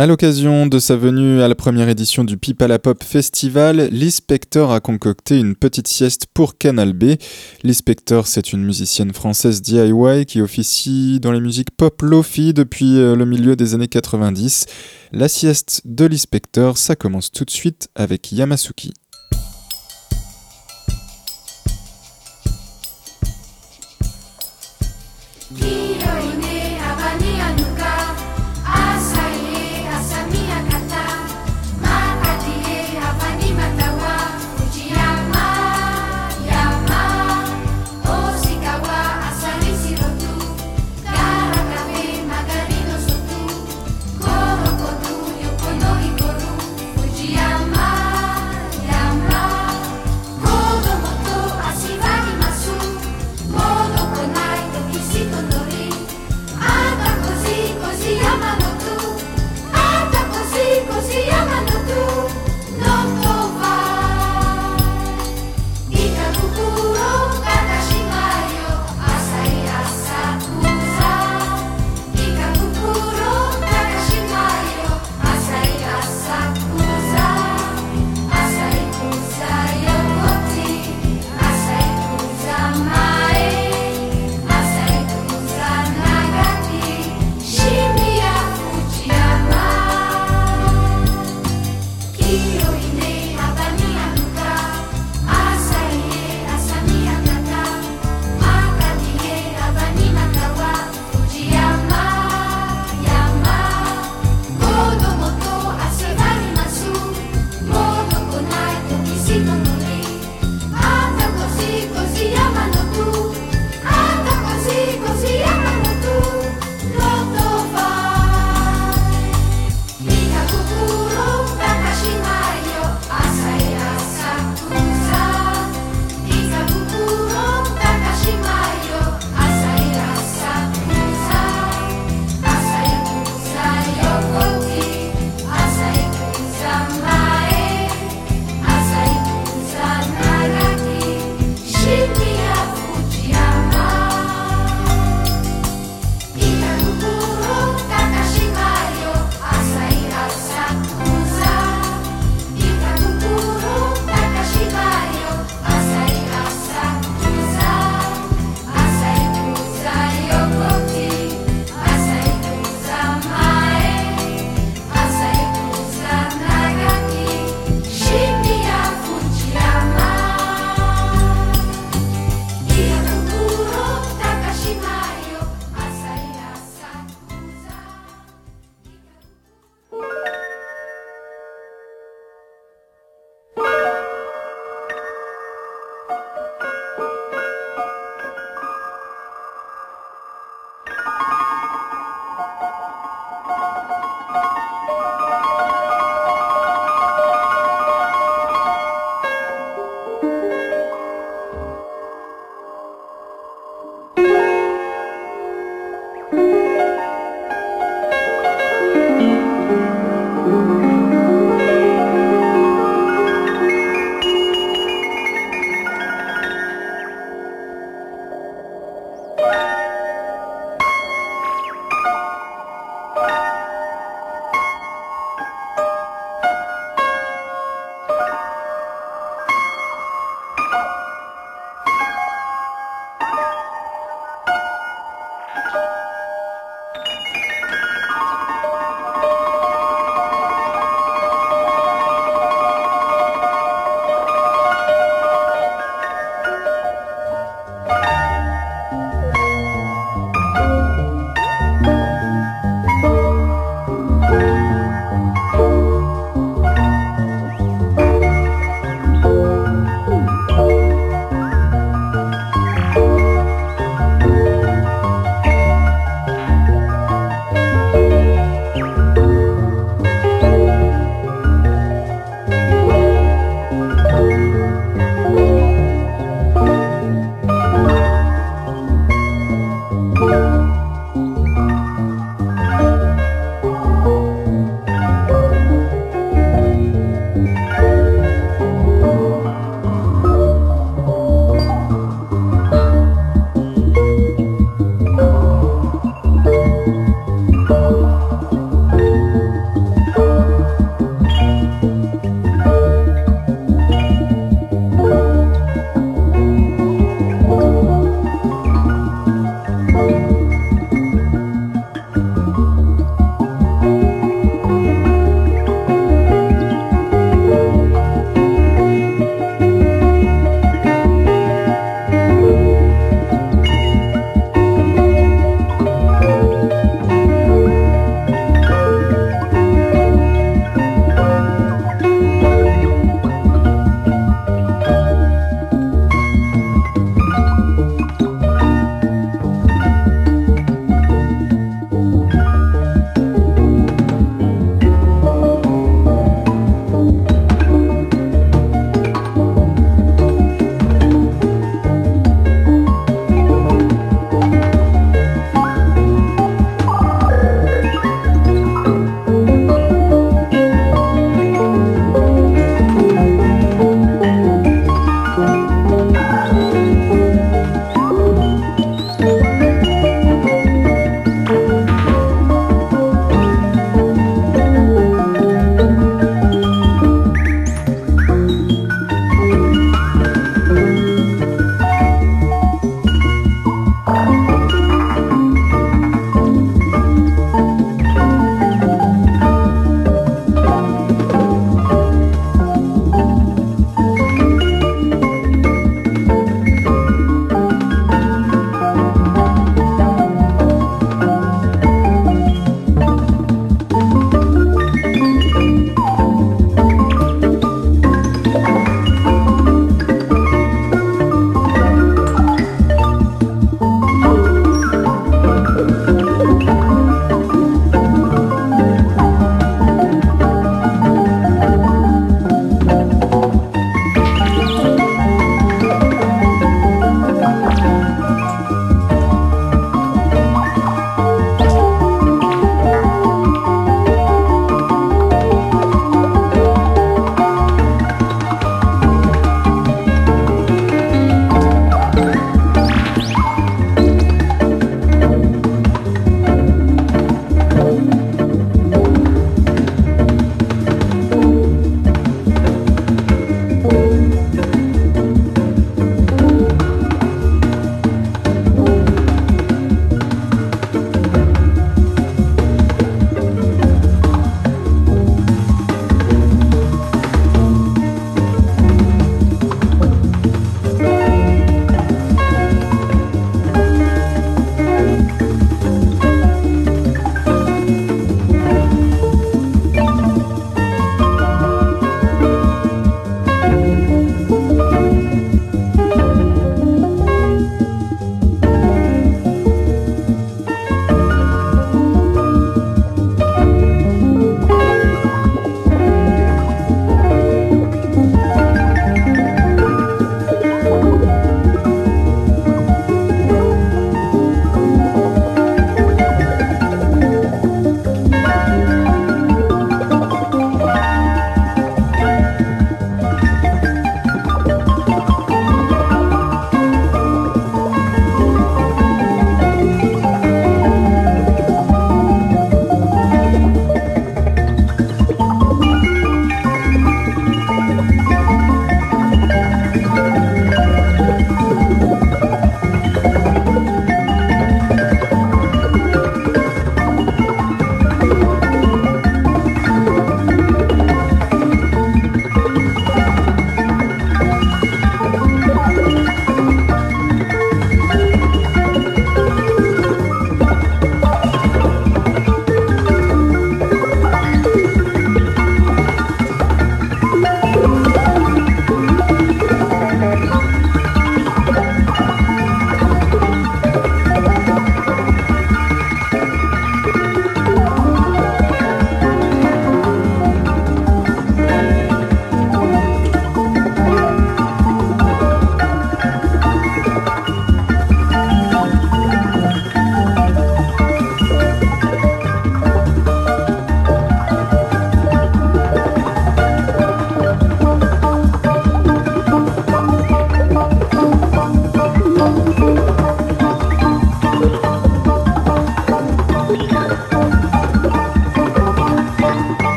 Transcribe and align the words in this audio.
À 0.00 0.06
l'occasion 0.06 0.66
de 0.66 0.78
sa 0.78 0.96
venue 0.96 1.42
à 1.42 1.48
la 1.48 1.54
première 1.54 1.90
édition 1.90 2.24
du 2.24 2.38
Pipa 2.38 2.66
la 2.66 2.78
Pop 2.78 3.04
Festival, 3.04 3.90
l'Inspector 3.92 4.72
a 4.72 4.80
concocté 4.80 5.38
une 5.38 5.54
petite 5.54 5.88
sieste 5.88 6.24
pour 6.32 6.56
Canal 6.56 6.94
B. 6.94 7.16
L'Inspector, 7.64 8.26
c'est 8.26 8.54
une 8.54 8.64
musicienne 8.64 9.12
française 9.12 9.60
DIY 9.60 10.24
qui 10.24 10.40
officie 10.40 11.20
dans 11.20 11.32
les 11.32 11.40
musiques 11.40 11.72
pop 11.72 12.00
lofi 12.00 12.54
depuis 12.54 12.96
euh, 12.96 13.14
le 13.14 13.26
milieu 13.26 13.56
des 13.56 13.74
années 13.74 13.88
90. 13.88 14.64
La 15.12 15.28
sieste 15.28 15.82
de 15.84 16.06
l'Inspector, 16.06 16.78
ça 16.78 16.96
commence 16.96 17.30
tout 17.30 17.44
de 17.44 17.50
suite 17.50 17.90
avec 17.94 18.32
Yamasuki. 18.32 18.94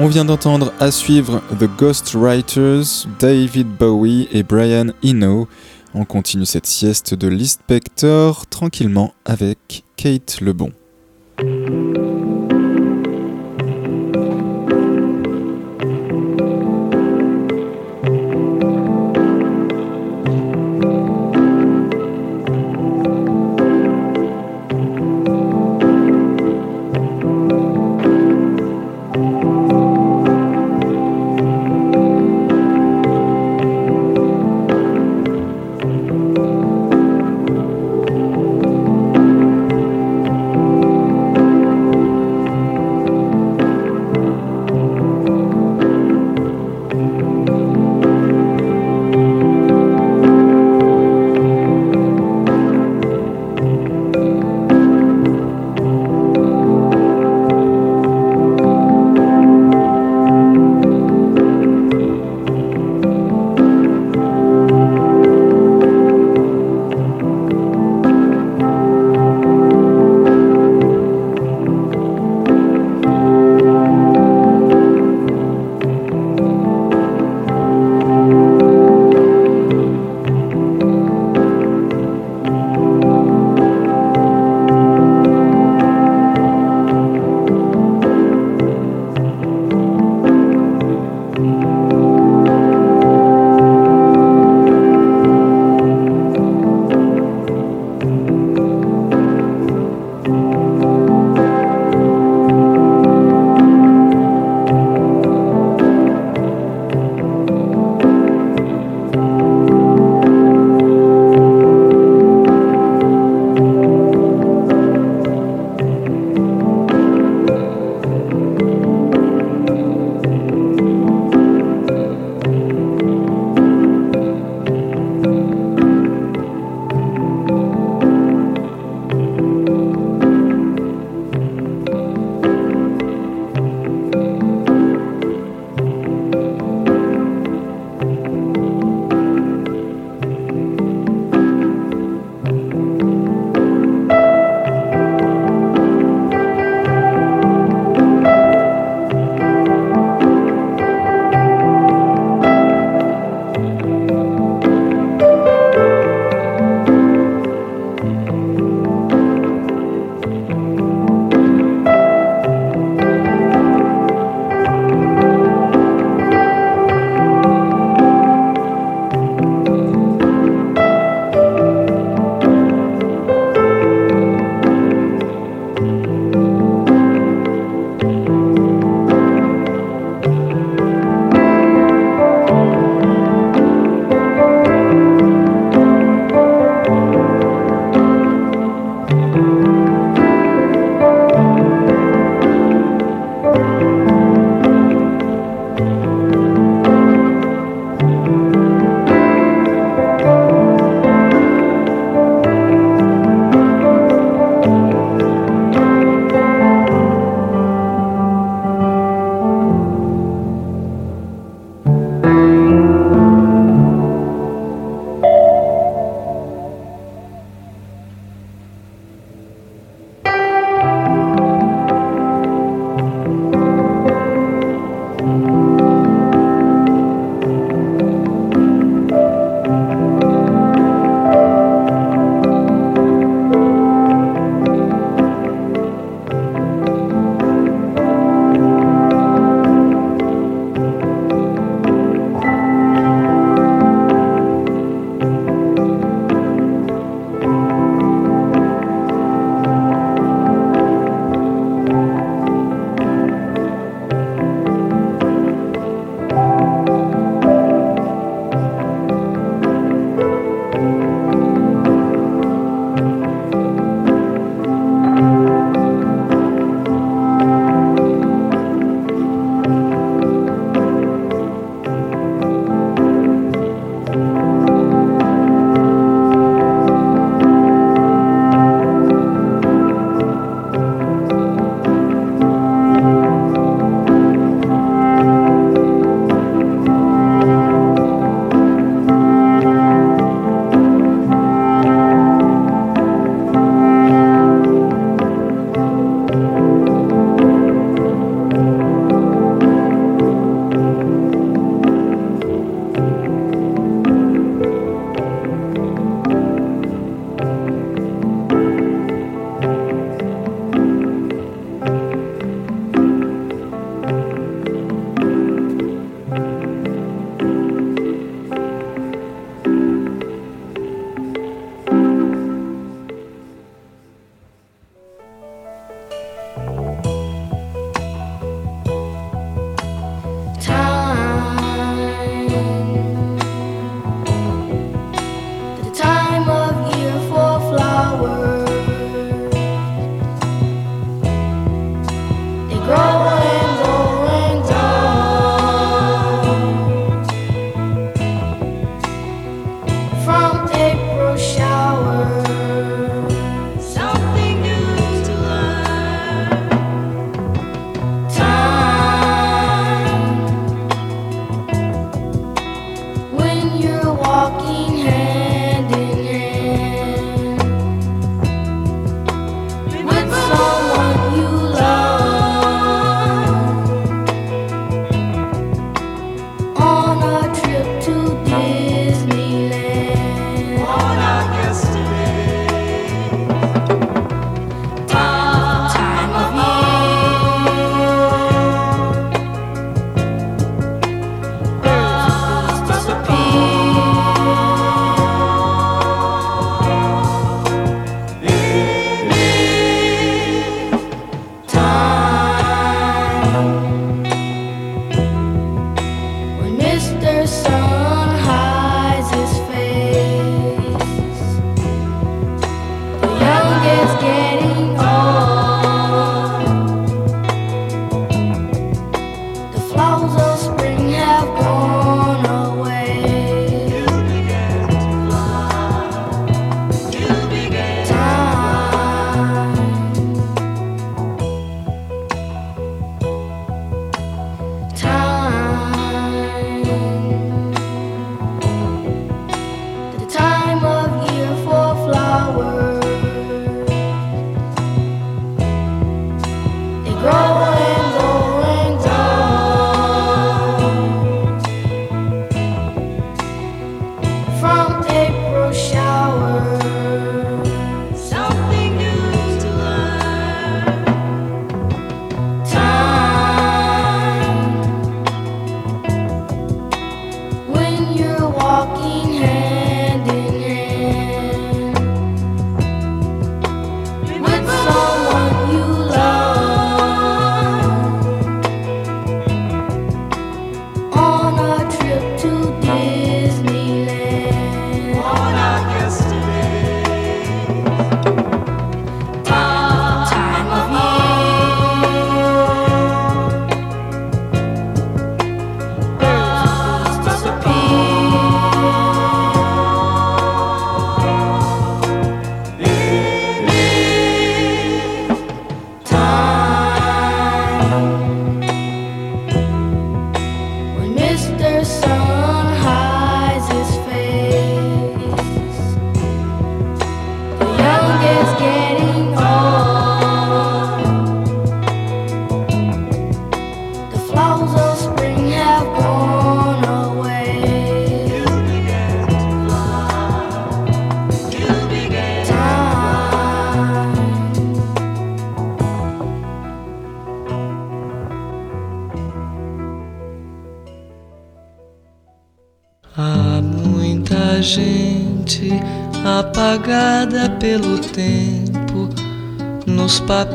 On 0.00 0.06
vient 0.06 0.24
d'entendre 0.24 0.72
à 0.78 0.92
suivre 0.92 1.42
The 1.58 1.68
Ghost 1.76 2.14
Writers, 2.14 3.08
David 3.18 3.66
Bowie 3.66 4.28
et 4.30 4.44
Brian 4.44 4.92
Eno. 5.04 5.48
On 5.92 6.04
continue 6.04 6.46
cette 6.46 6.66
sieste 6.66 7.14
de 7.14 7.26
l'inspecteur 7.26 8.46
tranquillement 8.46 9.12
avec 9.24 9.82
Kate 9.96 10.40
Lebon. 10.40 10.70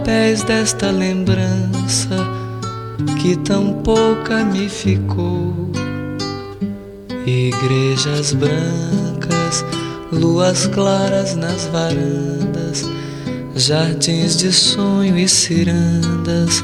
Papéis 0.04 0.44
desta 0.44 0.92
lembrança 0.92 2.18
que 3.22 3.38
tão 3.38 3.72
pouca 3.72 4.44
me 4.44 4.68
ficou. 4.68 5.72
Igrejas 7.26 8.34
brancas, 8.34 9.64
luas 10.12 10.68
claras 10.68 11.38
nas 11.38 11.68
varandas, 11.68 12.86
jardins 13.56 14.36
de 14.36 14.52
sonho 14.52 15.18
e 15.18 15.30
cirandas, 15.30 16.62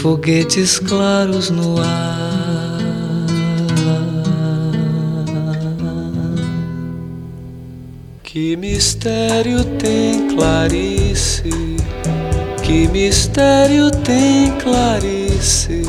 foguetes 0.00 0.78
claros 0.78 1.50
no 1.50 1.78
ar 1.78 2.86
Que 8.22 8.56
mistério 8.56 9.62
tem 9.78 10.28
Clarice? 10.28 11.75
Que 12.66 12.88
mistério 12.88 13.92
tem 13.92 14.50
Clarice? 14.58 15.84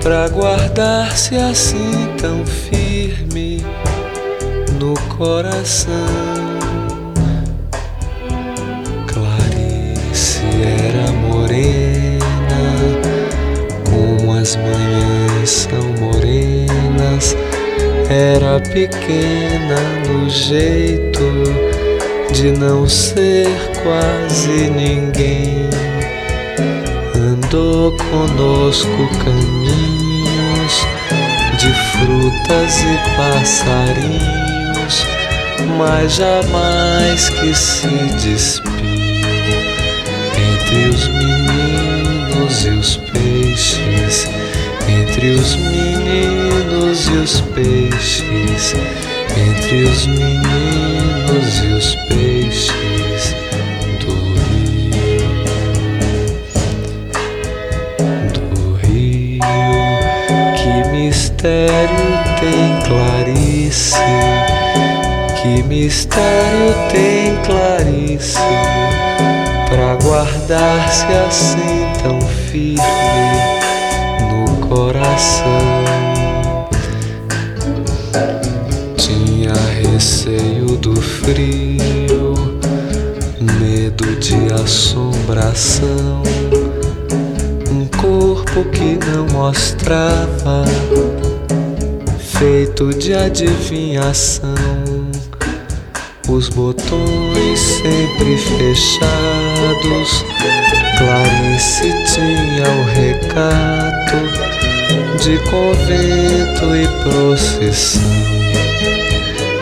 Pra 0.00 0.28
guardar-se 0.28 1.34
assim 1.34 2.14
tão 2.16 2.46
firme 2.46 3.60
no 4.78 4.94
coração. 5.16 5.90
Clarice 9.12 10.44
era 10.62 11.10
morena, 11.10 12.22
como 13.90 14.32
as 14.38 14.54
manhãs 14.54 15.50
são 15.50 15.82
morenas 15.98 17.36
era 18.08 18.60
pequena 18.60 19.80
no 20.06 20.30
jeito 20.30 21.83
de 22.32 22.50
não 22.52 22.88
ser 22.88 23.48
quase 23.82 24.70
ninguém. 24.70 25.68
Andou 27.16 27.92
conosco 27.96 29.08
caminhos 29.24 30.86
de 31.58 31.72
frutas 31.92 32.82
e 32.82 32.98
passarinhos, 33.16 35.06
mas 35.78 36.14
jamais 36.14 37.28
que 37.30 37.54
se 37.54 37.88
despiu 38.22 38.74
entre 40.36 40.88
os 40.88 41.08
meninos 41.08 42.64
e 42.64 42.70
os 42.70 42.96
peixes 42.96 44.28
entre 44.88 45.30
os 45.30 45.56
meninos 45.56 47.06
e 47.08 47.12
os 47.12 47.40
peixes, 47.40 48.74
entre 49.36 49.84
os 49.84 50.06
meninos 50.06 51.03
e 51.36 51.72
os 51.72 51.96
peixes 52.08 53.34
do 54.00 54.14
rio, 54.40 55.32
do 58.32 58.74
rio. 58.76 59.42
Que 60.56 60.88
mistério 60.90 62.12
tem 62.40 62.70
Clarice? 62.86 64.04
Que 65.42 65.62
mistério 65.64 66.74
tem 66.92 67.36
Clarice? 67.44 68.38
Pra 69.68 69.96
guardar-se 69.96 71.06
assim 71.06 71.92
tão 72.02 72.20
firme 72.20 73.54
coração. 74.74 75.84
Tinha 78.96 79.52
receio 79.52 80.53
frio, 81.24 82.34
medo 83.58 84.04
de 84.16 84.52
assombração. 84.52 86.22
Um 87.70 87.86
corpo 87.86 88.62
que 88.66 88.98
não 89.06 89.26
mostrava 89.32 90.64
feito 92.18 92.90
de 92.90 93.14
adivinhação. 93.14 94.54
Os 96.28 96.50
botões 96.50 97.58
sempre 97.58 98.36
fechados. 98.36 100.24
Clarice 100.98 101.90
tinha 102.12 102.68
o 102.68 102.84
recato 102.92 104.16
de 105.22 105.38
convento 105.50 106.76
e 106.76 106.86
procissão. 107.02 108.43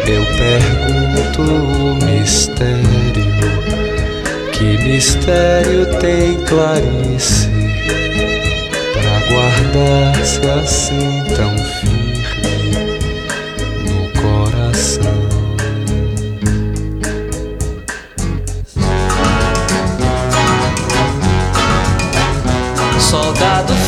Eu 0.06 0.24
pergunto 0.36 1.42
o 1.42 1.94
mistério. 2.04 2.82
Que 4.52 4.78
mistério 4.84 5.86
tem 5.98 6.36
Clarice 6.44 7.48
para 8.92 9.18
guardar-se 9.28 10.40
assim 10.50 11.22
tão 11.34 11.56
firme 11.58 12.01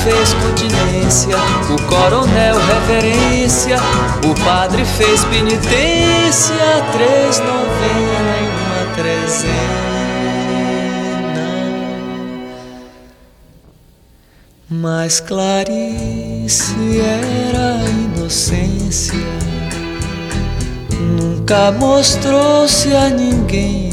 fez 0.05 0.35
continência, 0.35 1.35
o 1.73 1.83
coronel 1.89 2.57
reverência, 2.59 3.79
o 4.31 4.45
padre 4.45 4.85
fez 4.85 5.25
penitência, 5.25 6.55
três 6.93 7.39
novenas 7.39 8.39
e 8.39 8.47
uma 8.61 8.95
trezena. 8.95 9.95
Mas 14.69 15.21
Clarice 15.21 17.01
era 17.01 17.83
inocência, 17.89 19.15
nunca 21.01 21.73
mostrou-se 21.73 22.95
a 22.95 23.09
ninguém, 23.09 23.89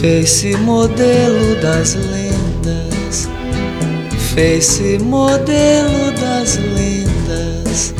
fez-se 0.00 0.56
modelo 0.56 1.54
das 1.60 1.94
leis 1.94 2.15
fez-se 4.36 4.98
modelo 4.98 6.12
das 6.20 6.56
lendas, 6.56 7.94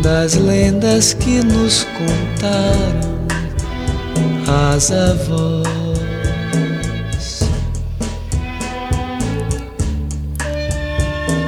das 0.00 0.34
lendas 0.36 1.14
que 1.14 1.42
nos 1.42 1.84
contaram 1.98 3.26
as 4.72 4.92
avós. 4.92 5.66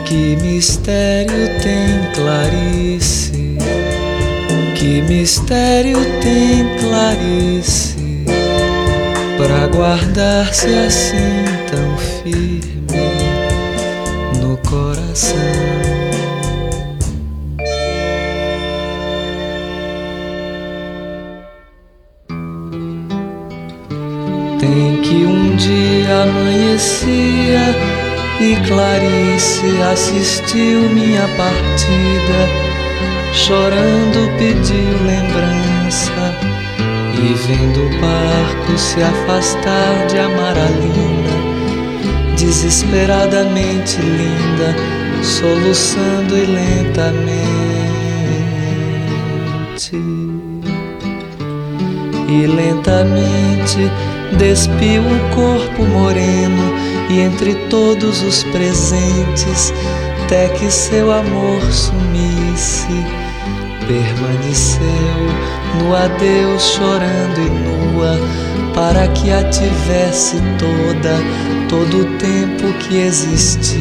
Que 0.07 0.37
mistério 0.43 1.49
tem 1.63 2.13
Clarice? 2.15 3.59
Que 4.75 5.03
mistério 5.03 5.99
tem 6.21 6.67
Clarice? 6.81 8.25
Para 9.37 9.69
guardar-se 9.69 10.67
assim 10.67 11.45
tão 11.71 11.97
firme 12.25 12.78
coração. 14.69 15.39
Tem 24.61 25.01
que 25.03 25.25
um 25.25 25.57
dia 25.57 26.23
amanhecia 26.23 27.75
e 28.41 28.57
Clarice 28.67 29.83
assistiu 29.93 30.81
minha 30.91 31.27
partida, 31.37 32.39
chorando 33.33 34.39
pediu 34.39 34.93
lembrança 35.07 36.13
e 37.15 37.35
vendo 37.35 37.87
o 37.87 38.01
barco 38.01 38.79
se 38.79 39.03
afastar 39.03 40.07
de 40.09 40.19
Amaralina 40.19 41.48
desesperadamente 42.39 44.01
linda, 44.01 44.75
soluçando 45.23 46.37
e 46.37 46.47
lentamente. 46.47 47.49
E 52.29 52.47
lentamente 52.47 53.91
despiu 54.39 55.03
um 55.03 55.19
corpo 55.35 55.83
moreno, 55.85 56.75
e 57.11 57.21
entre 57.21 57.55
todos 57.69 58.23
os 58.23 58.45
presentes, 58.45 59.73
até 60.25 60.49
que 60.49 60.71
seu 60.71 61.11
amor 61.11 61.61
sumisse, 61.73 63.05
permaneceu 63.87 64.89
no 65.79 65.97
adeus 65.97 66.63
chorando 66.63 67.41
e 67.41 67.51
nua, 67.51 68.19
para 68.75 69.09
que 69.09 69.31
a 69.31 69.43
tivesse 69.51 70.37
toda 70.59 71.19
todo 71.69 72.03
o 72.03 72.19
tempo 72.19 72.73
que 72.79 72.97
existisse. 72.97 73.79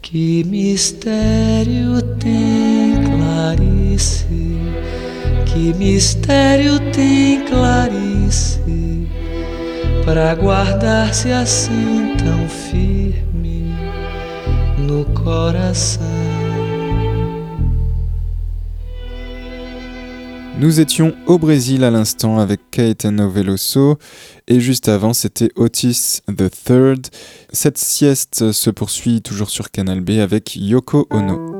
Que 0.00 0.42
mistério 0.44 2.02
tem 2.18 2.94
Clarice? 3.04 4.26
Que 5.46 5.72
mistério 5.74 6.80
tem 6.92 7.44
Clarice? 7.44 9.08
Para 10.04 10.34
guardar-se 10.34 11.30
assim 11.30 12.16
tão 12.18 12.48
firme 12.48 13.72
no 14.78 15.04
coração. 15.06 16.29
Nous 20.60 20.78
étions 20.78 21.14
au 21.26 21.38
Brésil 21.38 21.84
à 21.84 21.90
l'instant 21.90 22.38
avec 22.38 22.60
Caetano 22.70 23.30
Veloso 23.30 23.96
et 24.46 24.60
juste 24.60 24.90
avant 24.90 25.14
c'était 25.14 25.48
Otis 25.56 26.20
the 26.28 26.50
Third. 26.50 27.06
Cette 27.50 27.78
sieste 27.78 28.52
se 28.52 28.68
poursuit 28.68 29.22
toujours 29.22 29.48
sur 29.48 29.70
Canal 29.70 30.02
B 30.02 30.18
avec 30.20 30.56
Yoko 30.56 31.06
Ono. 31.08 31.59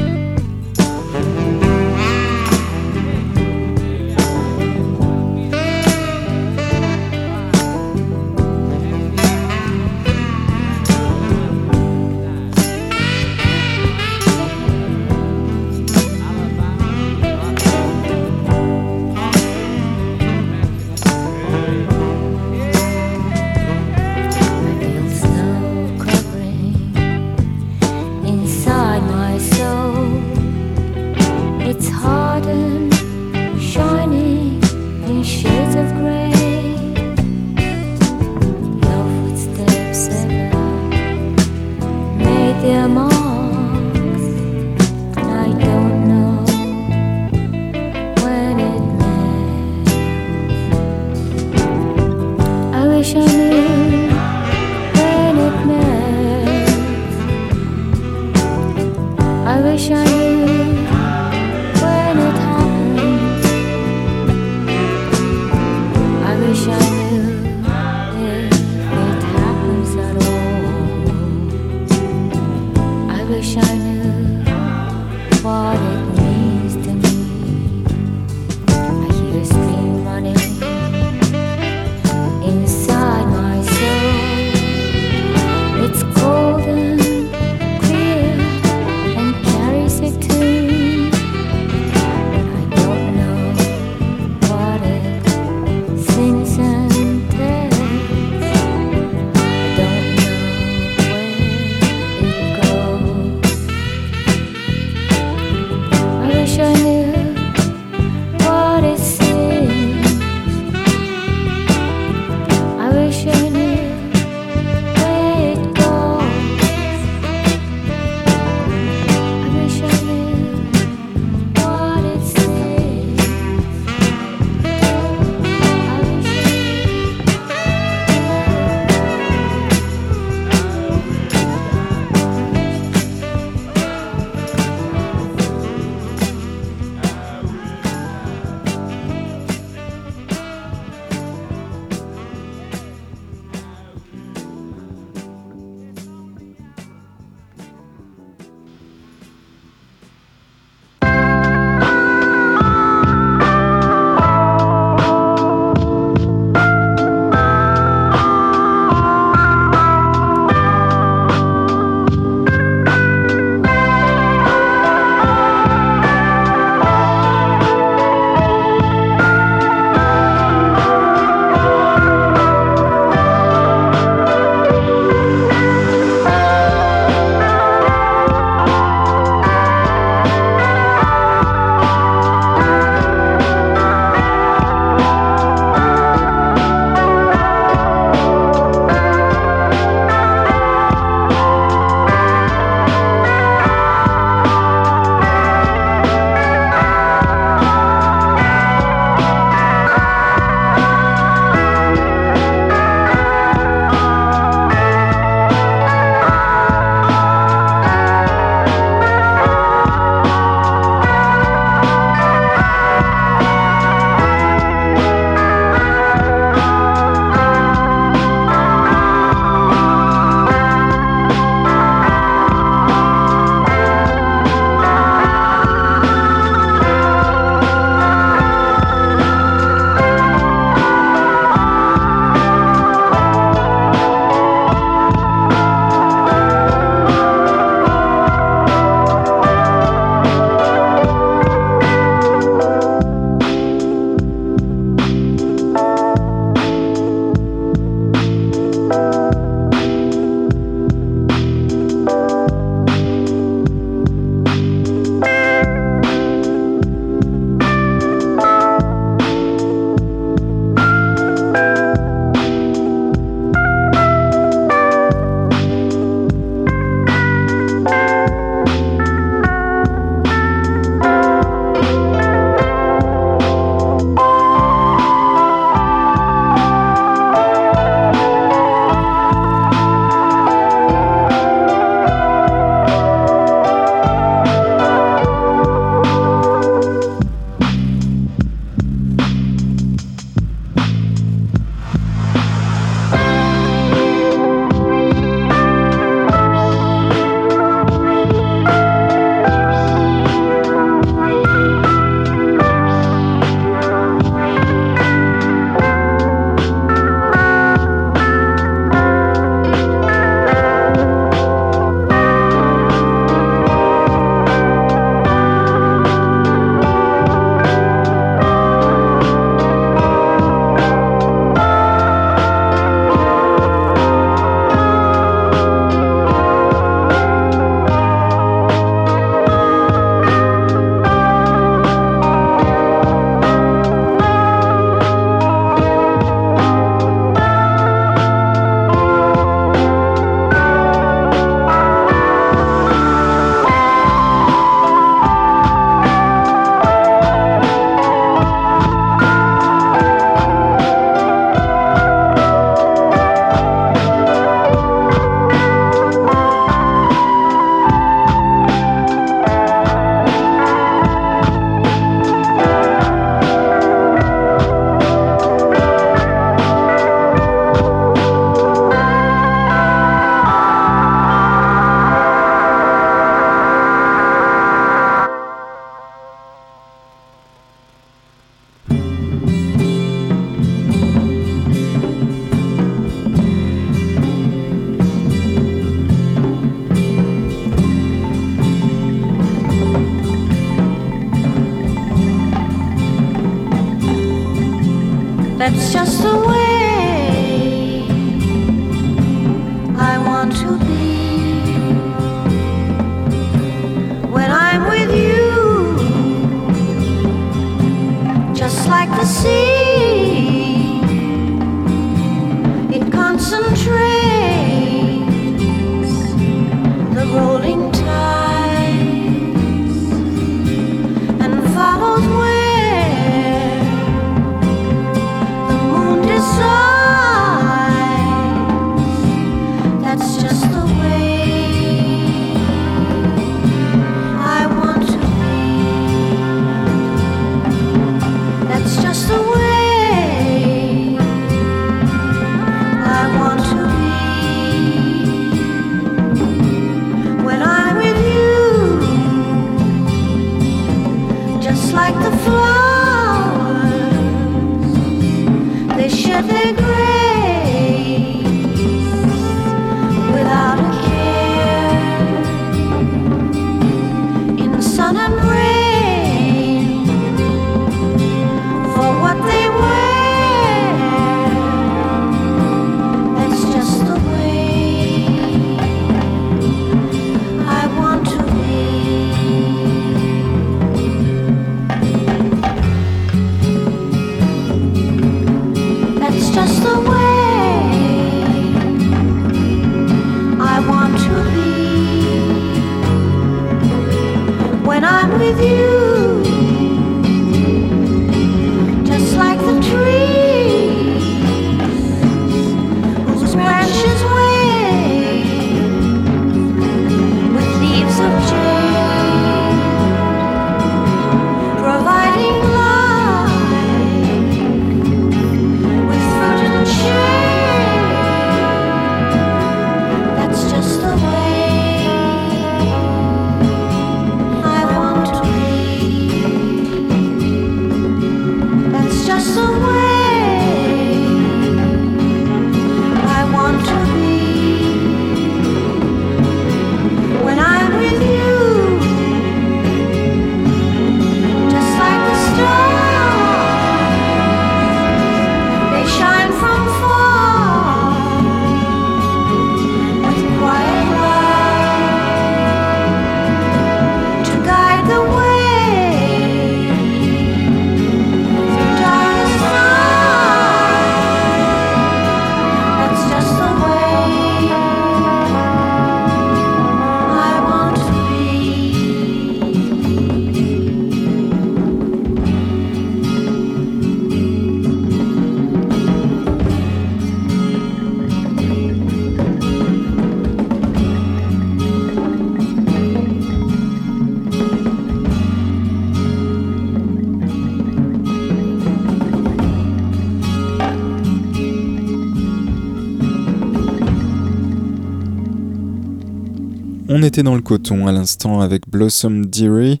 Était 597.26 597.42
dans 597.42 597.56
le 597.56 597.60
coton 597.60 598.06
à 598.06 598.12
l'instant 598.12 598.60
avec 598.60 598.88
Blossom 598.88 599.46
Deary 599.46 600.00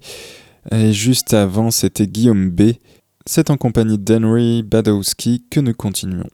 et 0.70 0.92
juste 0.92 1.34
avant 1.34 1.72
c'était 1.72 2.06
Guillaume 2.06 2.50
B. 2.50 2.72
C'est 3.26 3.50
en 3.50 3.56
compagnie 3.56 3.98
d'Henry 3.98 4.62
Badowski 4.62 5.44
que 5.50 5.58
nous 5.58 5.74
continuons. 5.74 6.28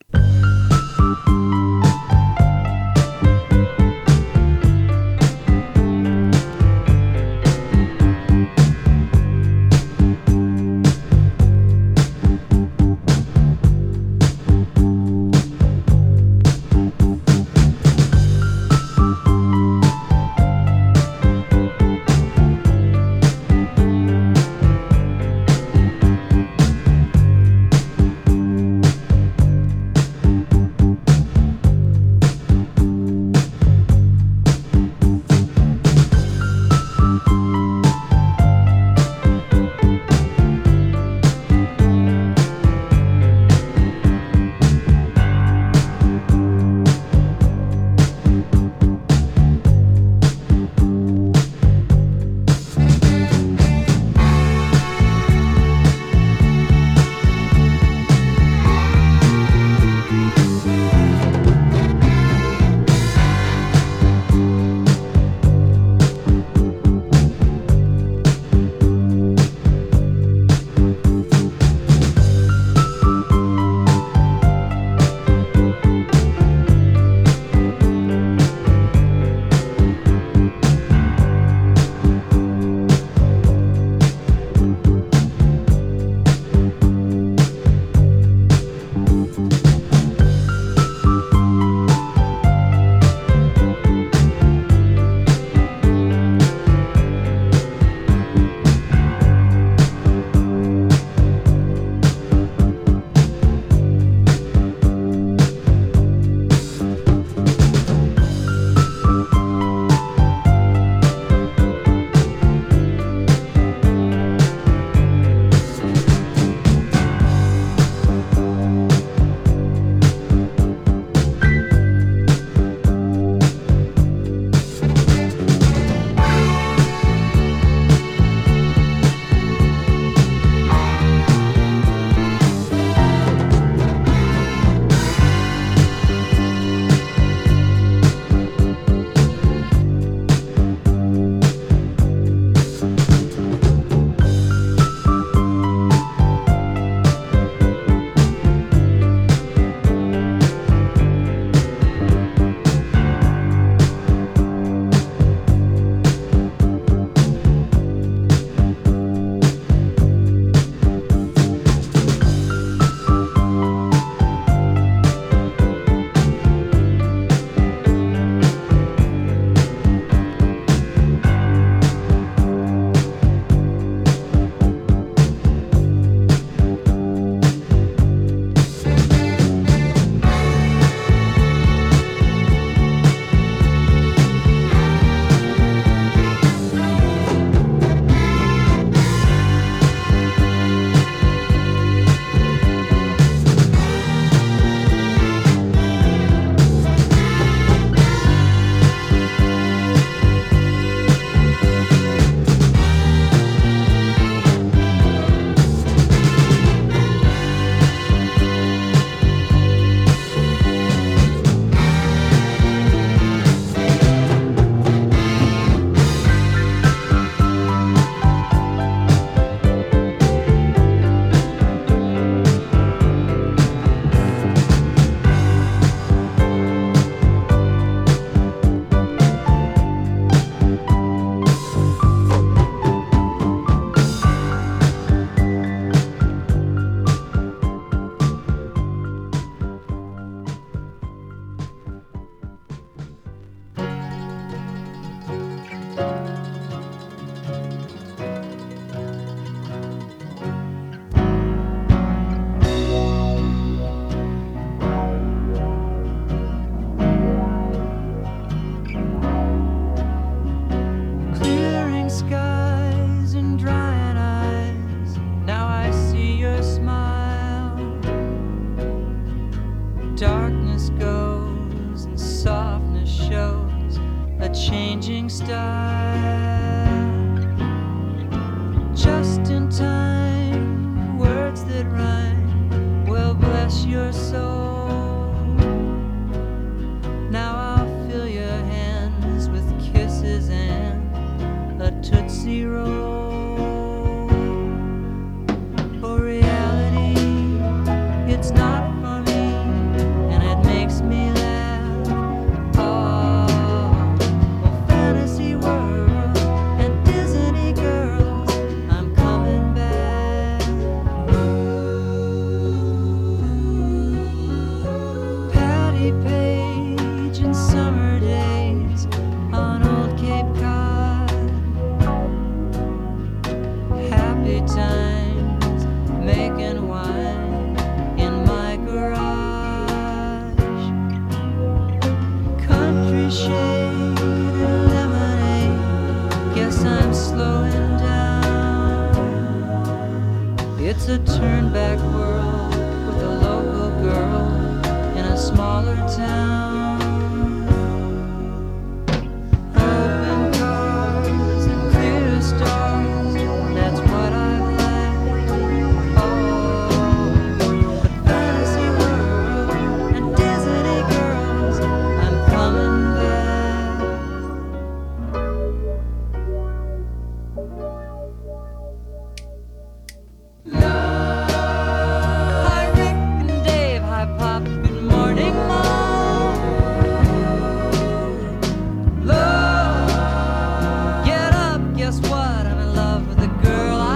love 382.94 383.36
the 383.36 383.46
girl 383.66 384.00
I 384.00 384.11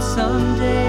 someday. 0.00 0.87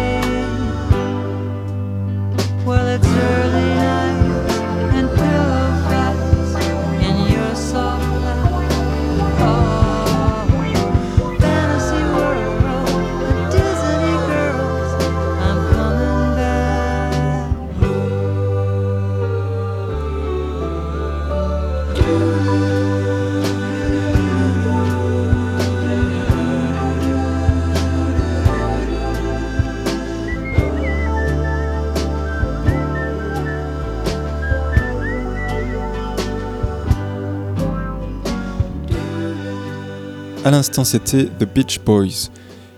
C'était 40.62 41.26
The 41.26 41.46
Beach 41.46 41.80
Boys. 41.86 42.30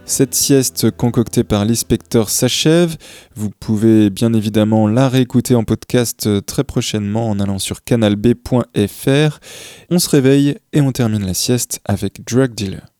Cette 0.05 0.35
sieste 0.35 0.91
concoctée 0.91 1.43
par 1.43 1.65
l'inspecteur 1.65 2.29
s'achève. 2.29 2.95
Vous 3.35 3.49
pouvez 3.49 4.09
bien 4.09 4.33
évidemment 4.33 4.87
la 4.87 5.09
réécouter 5.09 5.55
en 5.55 5.63
podcast 5.63 6.45
très 6.45 6.63
prochainement 6.63 7.29
en 7.29 7.39
allant 7.39 7.59
sur 7.59 7.83
canalb.fr. 7.83 9.39
On 9.89 9.99
se 9.99 10.09
réveille 10.09 10.57
et 10.73 10.81
on 10.81 10.91
termine 10.91 11.25
la 11.25 11.33
sieste 11.33 11.81
avec 11.85 12.23
Drug 12.25 12.53
Dealer. 12.53 12.90